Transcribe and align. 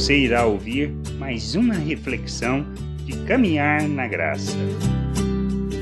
Você 0.00 0.16
irá 0.16 0.46
ouvir 0.46 0.90
mais 1.18 1.54
uma 1.54 1.74
reflexão 1.74 2.64
de 3.04 3.22
caminhar 3.26 3.82
na 3.82 4.08
graça. 4.08 4.56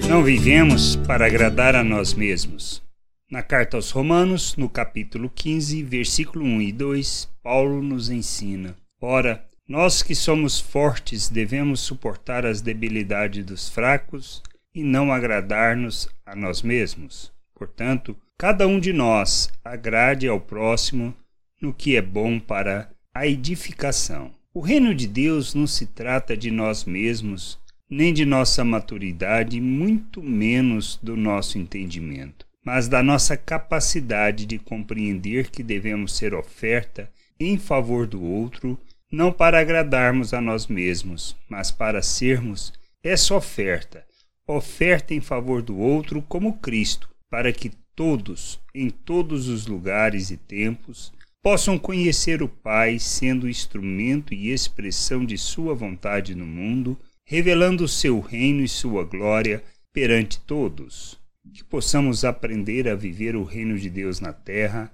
Não 0.09 0.25
vivemos 0.25 0.97
para 0.97 1.27
agradar 1.27 1.77
a 1.77 1.85
nós 1.85 2.15
mesmos. 2.15 2.83
Na 3.31 3.45
carta 3.45 3.77
aos 3.77 3.93
Romanos, 3.93 4.57
no 4.57 4.69
capítulo 4.69 5.31
15, 5.31 5.85
versículo 5.85 6.45
1 6.45 6.63
e 6.63 6.73
2, 6.73 7.29
Paulo 7.45 7.81
nos 7.81 8.11
ensina: 8.11 8.75
Ora, 9.01 9.45
nós 9.69 10.03
que 10.03 10.17
somos 10.17 10.59
fortes 10.59 11.29
devemos 11.29 11.79
suportar 11.79 12.45
as 12.45 12.61
debilidades 12.61 13.47
dos 13.47 13.69
fracos 13.69 14.43
e 14.75 14.83
não 14.83 15.13
agradar-nos 15.13 16.09
a 16.27 16.35
nós 16.35 16.61
mesmos. 16.61 17.33
Portanto, 17.55 18.17
cada 18.37 18.67
um 18.67 18.81
de 18.81 18.93
nós 18.93 19.49
agrade 19.65 20.27
ao 20.27 20.41
próximo 20.41 21.15
no 21.63 21.73
que 21.73 21.95
é 21.95 22.03
bom 22.03 22.41
para 22.41 22.91
a 23.15 23.27
edificação. 23.27 24.33
O 24.55 24.61
reino 24.61 24.95
de 24.95 25.07
Deus 25.07 25.55
não 25.55 25.67
se 25.67 25.87
trata 25.87 26.37
de 26.37 26.51
nós 26.51 26.85
mesmos, 26.85 27.59
nem 27.89 28.13
de 28.13 28.25
nossa 28.25 28.65
maturidade, 28.65 29.61
muito 29.61 30.23
menos 30.23 30.99
do 31.03 31.17
nosso 31.17 31.59
entendimento, 31.59 32.47
mas 32.65 32.89
da 32.89 33.03
nossa 33.03 33.37
capacidade 33.37 34.47
de 34.47 34.59
compreender 34.59 35.51
que 35.51 35.63
devemos 35.63 36.17
ser 36.17 36.35
oferta 36.35 37.11
em 37.41 37.57
favor 37.57 38.07
do 38.07 38.23
outro, 38.23 38.79
não 39.11 39.33
para 39.33 39.61
agradarmos 39.61 40.35
a 40.35 40.41
nós 40.41 40.67
mesmos, 40.67 41.37
mas 41.49 41.71
para 41.71 42.03
sermos 42.03 42.73
essa 43.03 43.35
oferta, 43.35 44.05
oferta 44.47 45.15
em 45.15 45.21
favor 45.21 45.63
do 45.63 45.79
outro 45.79 46.21
como 46.23 46.55
Cristo, 46.55 47.09
para 47.31 47.53
que 47.53 47.71
todos, 47.95 48.61
em 48.75 48.91
todos 48.91 49.49
os 49.49 49.67
lugares 49.67 50.31
e 50.31 50.37
tempos, 50.37 51.13
possam 51.43 51.79
conhecer 51.79 52.43
o 52.43 52.49
Pai, 52.49 52.99
sendo 52.99 53.49
instrumento 53.49 54.35
e 54.35 54.51
expressão 54.51 55.25
de 55.25 55.39
Sua 55.39 55.75
vontade 55.75 56.35
no 56.35 56.47
mundo, 56.47 56.99
revelando 57.25 57.85
o 57.85 57.89
seu 57.89 58.21
reino 58.21 58.63
e 58.63 58.69
sua 58.69 59.05
glória 59.05 59.63
perante 59.93 60.41
todos. 60.41 61.21
Que 61.53 61.65
possamos 61.65 62.25
aprender 62.25 62.89
a 62.89 62.95
viver 62.95 63.37
o 63.37 63.45
reino 63.45 63.79
de 63.79 63.89
Deus 63.89 64.21
na 64.21 64.33
terra, 64.33 64.93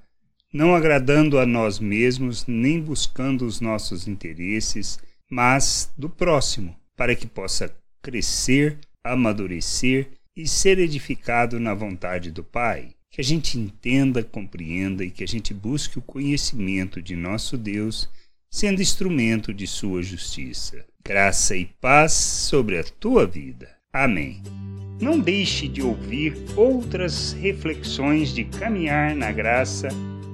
não 0.53 0.75
agradando 0.75 1.39
a 1.39 1.47
nós 1.47 1.79
mesmos, 1.79 2.47
nem 2.47 2.81
buscando 2.81 3.45
os 3.45 3.61
nossos 3.61 4.07
interesses, 4.07 4.99
mas 5.31 5.93
do 5.97 6.09
próximo, 6.09 6.77
para 6.97 7.15
que 7.15 7.27
possa 7.27 7.75
crescer, 8.01 8.79
amadurecer 9.03 10.09
e 10.37 10.47
ser 10.47 10.79
edificado 10.79 11.59
na 11.59 11.75
vontade 11.75 12.31
do 12.31 12.45
Pai 12.45 12.95
que 13.15 13.21
a 13.21 13.25
gente 13.25 13.57
entenda, 13.57 14.25
compreenda 14.25 15.05
e 15.05 15.11
que 15.11 15.23
a 15.23 15.27
gente 15.27 15.55
busque 15.55 16.01
o 16.01 16.03
conhecimento 16.03 17.01
de 17.01 17.15
nosso 17.15 17.57
Deus, 17.57 18.09
sendo 18.51 18.83
instrumento 18.83 19.55
de 19.55 19.69
sua 19.69 20.03
justiça. 20.03 20.85
Graça 21.05 21.57
e 21.57 21.65
paz 21.81 22.13
sobre 22.13 22.77
a 22.77 22.83
tua 22.83 23.25
vida. 23.25 23.69
Amém. 23.93 24.43
Não 25.01 25.21
deixe 25.21 25.69
de 25.69 25.81
ouvir 25.81 26.35
outras 26.57 27.33
reflexões 27.35 28.35
de 28.35 28.43
caminhar 28.47 29.15
na 29.15 29.31
graça 29.31 29.87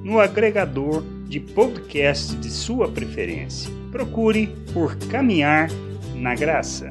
no 0.02 0.18
agregador 0.18 1.04
de 1.28 1.38
podcast 1.38 2.34
de 2.36 2.48
sua 2.48 2.90
preferência. 2.90 3.70
Procure 3.92 4.46
por 4.72 4.96
Caminhar 4.96 5.68
na 6.14 6.34
Graça. 6.34 6.90